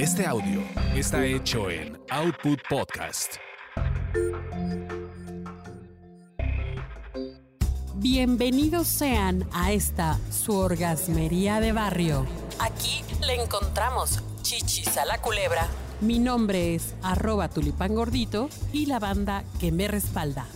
[0.00, 0.62] Este audio
[0.94, 3.34] está hecho en Output Podcast.
[7.96, 12.24] Bienvenidos sean a esta su orgasmería de barrio.
[12.60, 15.68] Aquí le encontramos chichis a la culebra.
[16.00, 20.46] Mi nombre es arroba tulipán gordito y la banda que me respalda.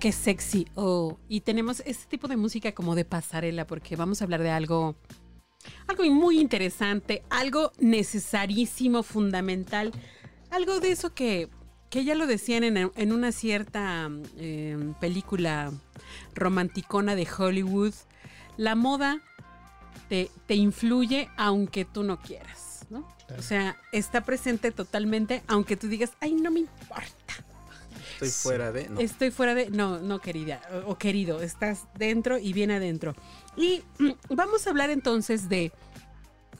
[0.00, 0.66] Oh, qué sexy.
[0.76, 4.48] Oh, y tenemos este tipo de música como de pasarela porque vamos a hablar de
[4.48, 4.96] algo
[5.88, 9.92] algo muy interesante, algo necesarísimo, fundamental,
[10.50, 11.50] algo de eso que,
[11.90, 15.70] que ya lo decían en, en una cierta eh, película
[16.34, 17.92] romanticona de Hollywood,
[18.56, 19.20] la moda
[20.08, 23.06] te, te influye aunque tú no quieras, ¿no?
[23.38, 27.19] O sea, está presente totalmente aunque tú digas, ay, no me importa.
[28.20, 28.88] Estoy fuera de.
[28.88, 29.00] No.
[29.00, 29.70] Estoy fuera de.
[29.70, 30.60] No, no, querida.
[30.86, 31.42] O, o querido.
[31.42, 33.14] Estás dentro y bien adentro.
[33.56, 35.72] Y mm, vamos a hablar entonces de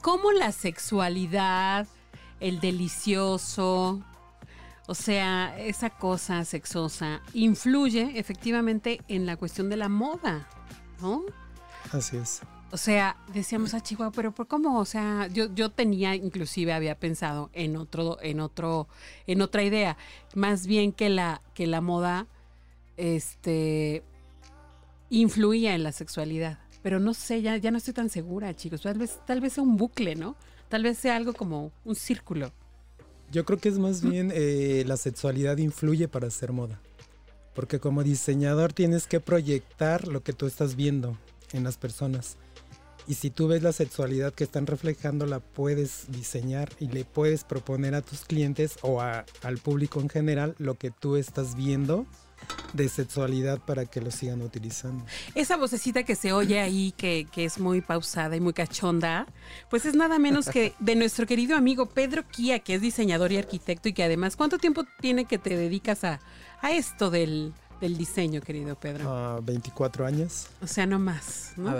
[0.00, 1.86] cómo la sexualidad,
[2.40, 4.02] el delicioso,
[4.86, 10.48] o sea, esa cosa sexosa, influye efectivamente en la cuestión de la moda,
[11.00, 11.22] ¿no?
[11.92, 12.40] Así es.
[12.72, 14.80] O sea, decíamos a Chihuahua, pero ¿por cómo?
[14.80, 18.88] O sea, yo, yo tenía, inclusive había pensado en otro, en otro,
[19.26, 19.98] en otra idea.
[20.34, 22.26] Más bien que la, que la moda,
[22.96, 24.02] este,
[25.10, 26.60] influía en la sexualidad.
[26.82, 28.80] Pero no sé, ya, ya no estoy tan segura, chicos.
[28.80, 30.34] Tal vez, tal vez sea un bucle, ¿no?
[30.70, 32.52] Tal vez sea algo como un círculo.
[33.30, 36.80] Yo creo que es más bien eh, la sexualidad influye para hacer moda.
[37.54, 41.18] Porque como diseñador tienes que proyectar lo que tú estás viendo
[41.52, 42.38] en las personas.
[43.08, 47.44] Y si tú ves la sexualidad que están reflejando, la puedes diseñar y le puedes
[47.44, 52.06] proponer a tus clientes o a- al público en general lo que tú estás viendo
[52.72, 55.04] de sexualidad para que lo sigan utilizando.
[55.36, 59.26] Esa vocecita que se oye ahí, que, que es muy pausada y muy cachonda,
[59.70, 63.36] pues es nada menos que de nuestro querido amigo Pedro Kia, que es diseñador y
[63.36, 66.20] arquitecto y que además, ¿cuánto tiempo tiene que te dedicas a,
[66.60, 69.08] a esto del, del diseño, querido Pedro?
[69.12, 70.46] A 24 años.
[70.62, 71.70] O sea, no más, ¿no?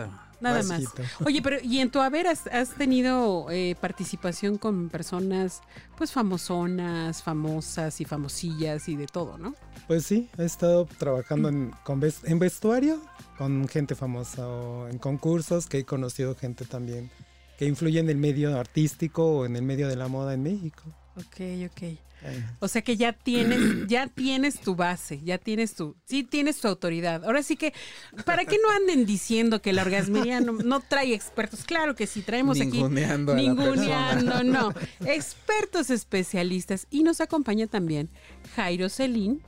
[0.43, 0.63] Nada.
[0.63, 0.83] Más.
[1.25, 5.61] Oye, pero y en tu haber has, has tenido eh, participación con personas,
[5.97, 9.55] pues famosonas, famosas y famosillas y de todo, ¿no?
[9.87, 13.01] Pues sí, he estado trabajando en, con en vestuario
[13.39, 17.11] con gente famosa o en concursos que he conocido gente también
[17.59, 20.83] que influye en el medio artístico o en el medio de la moda en México.
[21.17, 21.41] Ok,
[21.71, 21.99] ok.
[22.61, 23.59] O sea que ya tienes,
[23.89, 27.25] ya tienes tu base, ya tienes tu, sí tienes tu autoridad.
[27.25, 27.75] Ahora sí que,
[28.25, 31.65] ¿para qué no anden diciendo que la orgasmería no, no trae expertos?
[31.65, 33.43] Claro que sí, traemos Ninguneando aquí.
[33.43, 34.73] Ninguneando, no.
[35.05, 36.87] Expertos especialistas.
[36.91, 38.09] Y nos acompaña también
[38.55, 39.43] Jairo Celín.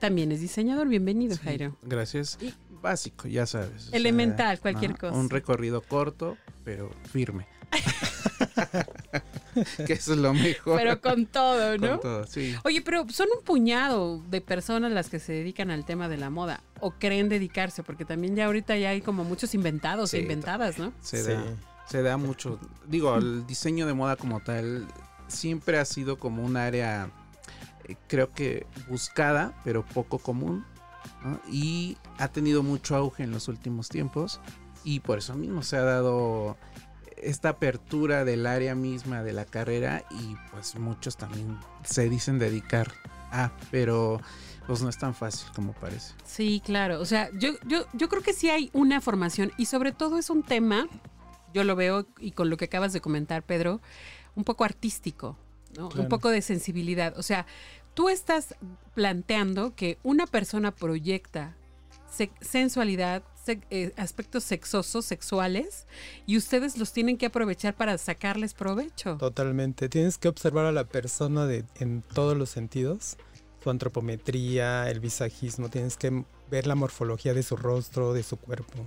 [0.00, 0.88] También es diseñador.
[0.88, 1.76] Bienvenido, Sí, Jairo.
[1.82, 2.38] Gracias.
[2.40, 3.88] Y básico, ya sabes.
[3.88, 5.14] o Elemental, cualquier cosa.
[5.14, 7.46] Un recorrido corto, pero firme.
[9.86, 10.78] que eso es lo mejor.
[10.78, 11.98] Pero con todo, Con ¿no?
[11.98, 12.54] todo, sí.
[12.64, 16.30] Oye, pero son un puñado de personas las que se dedican al tema de la
[16.30, 20.22] moda o creen dedicarse, porque también ya ahorita ya hay como muchos inventados e Sí,
[20.22, 20.92] inventadas, ¿no?
[21.00, 21.30] Se, Sí.
[21.32, 21.44] da,
[21.88, 22.58] se da mucho.
[22.86, 24.86] Digo, el diseño de moda como tal
[25.26, 27.10] siempre ha sido como un área,
[27.88, 30.64] eh, creo que buscada, pero poco común.
[31.24, 31.40] ¿no?
[31.50, 34.40] Y ha tenido mucho auge en los últimos tiempos.
[34.84, 36.56] Y por eso mismo se ha dado
[37.22, 40.04] esta apertura del área misma de la carrera.
[40.10, 42.92] Y pues muchos también se dicen dedicar
[43.30, 44.20] a, pero
[44.66, 46.14] pues no es tan fácil como parece.
[46.24, 47.00] Sí, claro.
[47.00, 50.28] O sea, yo, yo, yo creo que sí hay una formación y sobre todo es
[50.30, 50.86] un tema,
[51.54, 53.80] yo lo veo y con lo que acabas de comentar, Pedro,
[54.34, 55.36] un poco artístico,
[55.76, 55.88] ¿no?
[55.88, 57.16] Un poco de sensibilidad.
[57.18, 57.46] O sea,
[57.94, 58.54] tú estás
[58.94, 61.54] planteando que una persona proyecta
[62.10, 63.37] se- sensualidad, se-
[63.70, 65.86] eh, aspectos sexosos, sexuales,
[66.26, 69.16] y ustedes los tienen que aprovechar para sacarles provecho.
[69.16, 69.88] Totalmente.
[69.88, 73.16] Tienes que observar a la persona de, en todos los sentidos.
[73.62, 75.68] Su antropometría, el visajismo.
[75.68, 78.86] Tienes que ver la morfología de su rostro, de su cuerpo.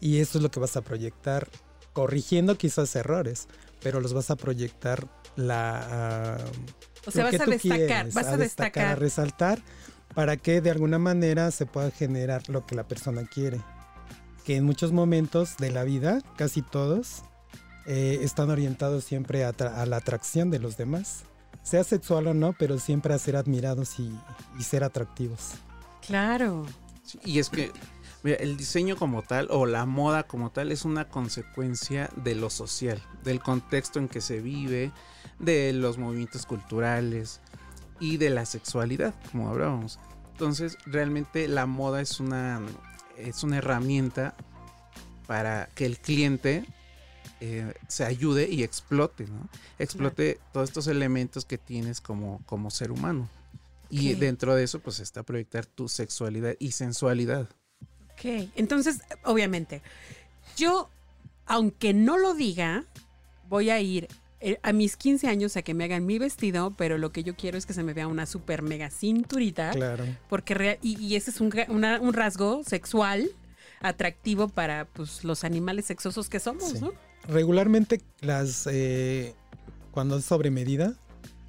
[0.00, 1.48] Y eso es lo que vas a proyectar,
[1.92, 3.48] corrigiendo quizás errores,
[3.82, 6.36] pero los vas a proyectar la...
[6.36, 6.44] ah,
[7.06, 8.98] O sea, vas a destacar, quieres, vas a a destacar.
[8.98, 9.62] resaltar
[10.14, 13.60] para que de alguna manera se pueda generar lo que la persona quiere.
[14.44, 17.22] Que en muchos momentos de la vida, casi todos,
[17.86, 19.52] eh, están orientados siempre a,
[19.86, 21.24] la atracción de los demás.
[21.62, 24.10] Sea sexual o no, pero siempre a ser admirados y,
[24.58, 25.52] y ser atractivos.
[26.06, 26.66] Claro.
[27.04, 27.70] Sí, y es que
[28.22, 32.50] mira, el diseño como tal o la moda como tal es una consecuencia de lo
[32.50, 34.92] social, del contexto en que se vive,
[35.38, 37.40] de los movimientos culturales
[38.00, 39.98] y de la sexualidad, como hablábamos.
[40.32, 42.60] Entonces, realmente la moda es una,
[43.16, 44.34] es una herramienta
[45.26, 46.64] para que el cliente
[47.40, 49.48] eh, se ayude y explote, ¿no?
[49.78, 53.28] Explote todos estos elementos que tienes como, como ser humano.
[53.90, 57.48] Y dentro de eso, pues está proyectar tu sexualidad y sensualidad.
[58.12, 59.82] Ok, entonces, obviamente,
[60.56, 60.90] yo,
[61.46, 62.84] aunque no lo diga,
[63.48, 64.08] voy a ir
[64.40, 67.34] eh, a mis 15 años a que me hagan mi vestido, pero lo que yo
[67.36, 70.04] quiero es que se me vea una super mega cinturita, Claro.
[70.28, 73.30] porque y, y ese es un, una- un rasgo sexual
[73.80, 76.80] atractivo para pues, los animales sexosos que somos, Sí.
[76.80, 76.92] ¿no?
[77.28, 79.34] Regularmente las eh,
[79.90, 80.94] cuando es sobre medida,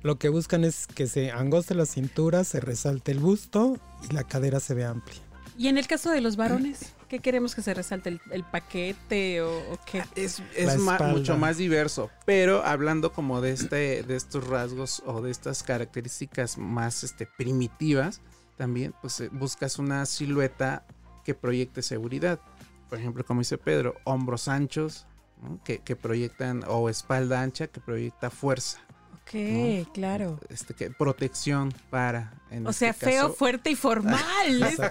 [0.02, 3.78] lo que buscan es que se angoste la cintura, se resalte el busto
[4.10, 5.20] y la cadera se vea amplia.
[5.58, 8.10] Y en el caso de los varones, ¿qué queremos que se resalte?
[8.10, 10.04] ¿El, el paquete o, o qué?
[10.16, 10.42] Es,
[11.12, 16.58] mucho más diverso, pero hablando como de este, de estos rasgos o de estas características
[16.58, 18.22] más este, primitivas,
[18.56, 20.86] también pues eh, buscas una silueta
[21.26, 22.40] que proyecte seguridad.
[22.90, 25.08] Por ejemplo, como dice Pedro, hombros anchos,
[25.42, 25.62] ¿no?
[25.64, 28.80] que, que proyectan, o espalda ancha que proyecta fuerza,
[29.32, 30.40] Ok, claro.
[30.50, 32.34] este, que, protección para.
[32.50, 34.20] en O este sea, feo, caso, fuerte y formal.
[34.64, 34.90] Esto-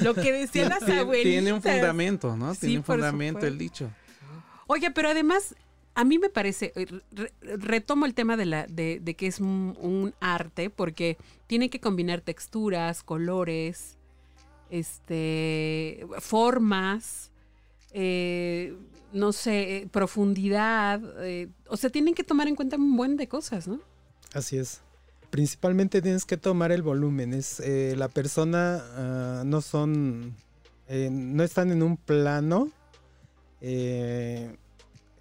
[0.00, 1.22] lo que decían las abuelitas.
[1.30, 2.54] tiene un fundamento, ¿no?
[2.54, 3.90] Sí, tiene un fundamento el dicho.
[4.66, 5.54] Oye, pero además,
[5.94, 9.38] a mí me parece, eh, re- retomo el tema de, la, de, de que es
[9.38, 11.16] un, un arte, porque
[11.46, 13.96] tiene que combinar texturas, colores,
[14.70, 17.31] este, formas,
[17.92, 18.74] eh,
[19.12, 21.00] no sé, eh, profundidad.
[21.24, 23.80] eh, o sea, tienen que tomar en cuenta un buen de cosas, ¿no?
[24.32, 24.80] Así es.
[25.30, 27.32] Principalmente tienes que tomar el volumen.
[27.32, 27.62] Es
[27.96, 30.34] la persona ah, no son
[30.88, 32.70] no están en un plano.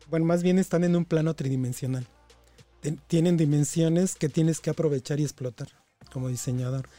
[0.10, 2.06] bueno, más bien están en un plano tridimensional.
[3.08, 5.70] Tienen dimensiones que tienes que aprovechar y explotar
[6.12, 6.90] como diseñador.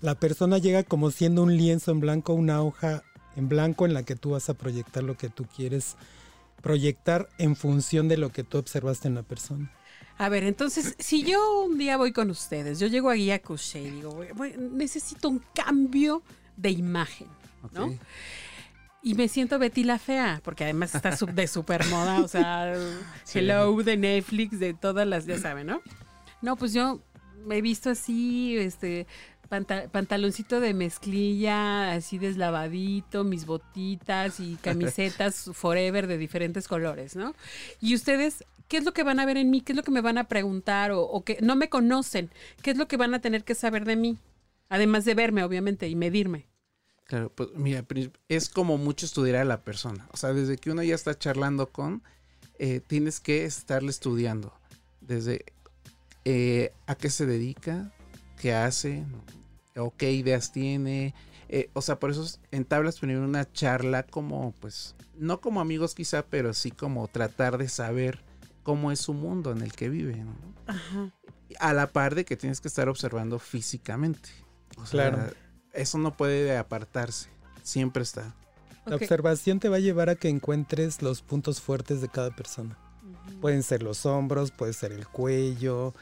[0.00, 3.02] La persona llega como siendo un lienzo en blanco, una hoja
[3.38, 5.96] en blanco en la que tú vas a proyectar lo que tú quieres
[6.60, 9.70] proyectar en función de lo que tú observaste en la persona.
[10.18, 13.80] A ver, entonces, si yo un día voy con ustedes, yo llego ahí a Couché
[13.80, 14.20] y digo,
[14.72, 16.24] necesito un cambio
[16.56, 17.28] de imagen,
[17.72, 17.96] ¿no?
[19.00, 22.74] Y me siento Betty la Fea, porque además está de super moda, o sea,
[23.32, 25.80] Hello de Netflix, de todas las, ya saben, ¿no?
[26.42, 27.00] No, pues yo
[27.46, 29.06] me he visto así, este,
[29.48, 37.34] panta- pantaloncito de mezclilla, así deslavadito, mis botitas y camisetas forever de diferentes colores, ¿no?
[37.80, 39.60] Y ustedes, ¿qué es lo que van a ver en mí?
[39.60, 40.90] ¿Qué es lo que me van a preguntar?
[40.92, 42.30] O, o que no me conocen,
[42.62, 44.18] ¿qué es lo que van a tener que saber de mí?
[44.68, 46.46] Además de verme, obviamente, y medirme.
[47.04, 47.84] Claro, pues mira,
[48.28, 50.06] es como mucho estudiar a la persona.
[50.12, 52.02] O sea, desde que uno ya está charlando con,
[52.58, 54.52] eh, tienes que estarle estudiando.
[55.00, 55.46] Desde
[56.26, 57.90] eh, a qué se dedica,
[58.38, 59.04] qué hace,
[59.76, 61.14] o qué ideas tiene.
[61.48, 66.22] Eh, o sea, por eso entablas primero una charla como, pues, no como amigos quizá,
[66.22, 68.20] pero sí como tratar de saber
[68.62, 70.16] cómo es su mundo en el que vive.
[70.16, 70.34] ¿no?
[70.66, 71.10] Ajá.
[71.60, 74.28] A la par de que tienes que estar observando físicamente.
[74.76, 75.32] O sea, Claro.
[75.72, 77.30] eso no puede apartarse.
[77.62, 78.34] Siempre está.
[78.84, 82.78] La observación te va a llevar a que encuentres los puntos fuertes de cada persona.
[83.40, 85.94] Pueden ser los hombros, puede ser el cuello.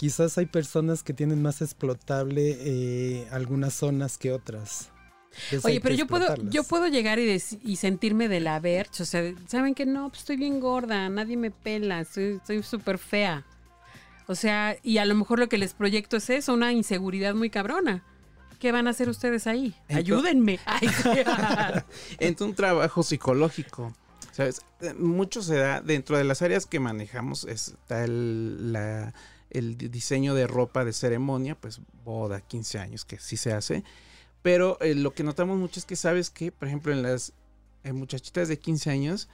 [0.00, 4.88] Quizás hay personas que tienen más explotable eh, algunas zonas que otras.
[5.30, 9.02] Entonces Oye, pero yo puedo, yo puedo llegar y, y sentirme de la verge.
[9.02, 12.96] O sea, saben que no, pues estoy bien gorda, nadie me pela, estoy soy súper
[12.96, 13.44] fea.
[14.26, 17.50] O sea, y a lo mejor lo que les proyecto es eso, una inseguridad muy
[17.50, 18.02] cabrona.
[18.58, 19.74] ¿Qué van a hacer ustedes ahí?
[19.90, 20.60] Ayúdenme.
[22.18, 23.94] Entra un trabajo psicológico.
[24.32, 24.62] ¿Sabes?
[24.80, 27.44] Eh, Mucho se da dentro de las áreas que manejamos.
[27.44, 29.12] Está el, la-
[29.50, 33.84] el di- diseño de ropa de ceremonia, pues boda, 15 años, que sí se hace.
[34.42, 37.32] Pero eh, lo que notamos mucho es que, ¿sabes que Por ejemplo, en las
[37.84, 39.28] en muchachitas de 15 años,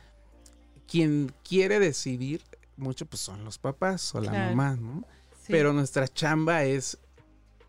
[0.88, 2.42] quien quiere decidir
[2.76, 4.54] mucho, pues son los papás o la Claro.
[4.56, 5.04] mamá, ¿no?
[5.42, 5.49] Sí.
[5.52, 6.99] Pero nuestra chamba es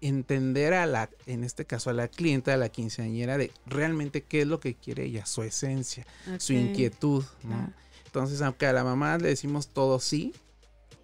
[0.02, 4.42] entender a la, en este caso a la clienta, a la quinceañera, de realmente qué
[4.42, 6.06] es lo que quiere ella, su esencia,
[6.38, 7.74] su inquietud, ¿no?
[8.06, 10.34] Entonces, aunque a la mamá le decimos todo sí,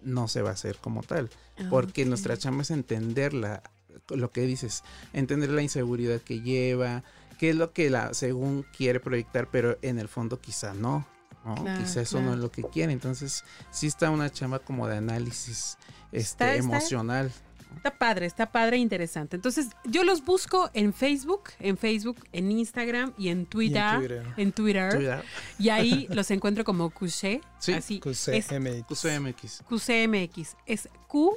[0.04, 1.30] no se va a hacer como tal,
[1.70, 2.08] porque Ah, Ok.
[2.08, 3.62] nuestra chamba es entenderla,
[4.10, 4.82] lo que dices,
[5.12, 7.02] entender la inseguridad que lleva,
[7.38, 11.06] qué es lo que la según quiere proyectar, pero en el fondo quizá no.
[11.44, 11.56] ¿no?
[11.56, 12.92] Claro, quizá eso no es lo que quiere.
[12.94, 15.76] Entonces, sí está una chamba como de análisis
[16.10, 17.26] este, Está- está- emocional.
[17.26, 19.36] Está padre, está padre e interesante.
[19.36, 23.98] Entonces, yo los busco en Facebook, en Facebook, en Instagram y en Twitter.
[23.98, 24.26] Twitter.
[24.36, 24.94] En Twitter.
[24.94, 25.24] Twitter.
[25.58, 27.40] Y ahí los encuentro como QC.
[27.58, 28.00] Sí, así.
[28.00, 28.84] QC, Es MX.
[28.88, 29.62] QCMX.
[29.68, 30.56] QCMX.
[30.66, 31.36] Es Q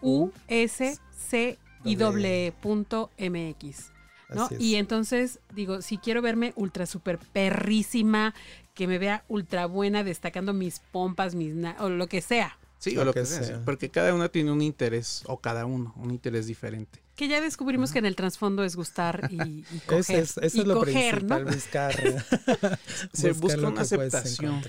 [0.00, 3.90] U S C y doble punto MX.
[4.34, 4.48] ¿no?
[4.58, 8.34] Y entonces digo, si quiero verme ultra super perrísima,
[8.74, 12.58] que me vea ultra buena destacando mis pompas, mis na- o lo que sea.
[12.84, 13.64] Sí, Lo o lo que que sea.
[13.64, 17.02] Porque cada uno tiene un interés, o cada uno, un interés diferente.
[17.16, 20.18] Que ya descubrimos que en el trasfondo es gustar y, y Ese coger.
[20.18, 21.50] es, eso y es lo coger, principal, ¿no?
[21.50, 21.94] buscar.
[23.14, 24.62] Se busca lo una aceptación.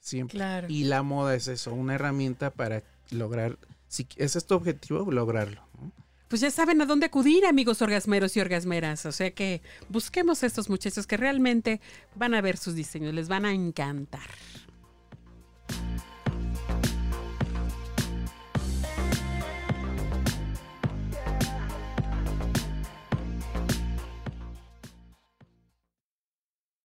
[0.00, 0.38] Siempre.
[0.38, 0.66] Claro.
[0.70, 5.60] Y la moda es eso, una herramienta para lograr, si ese es tu objetivo, lograrlo.
[5.78, 5.92] ¿no?
[6.28, 9.04] Pues ya saben a dónde acudir, amigos orgasmeros y orgasmeras.
[9.04, 9.60] O sea que
[9.90, 11.82] busquemos a estos muchachos que realmente
[12.14, 14.30] van a ver sus diseños, les van a encantar.